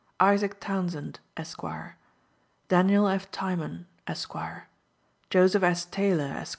[0.19, 1.61] Isaac Townsend, Esq.
[2.69, 3.29] Daniel F.
[3.29, 4.33] Tiemann, Esq.
[5.29, 5.85] Joseph S.
[5.85, 6.49] Taylor, Esq.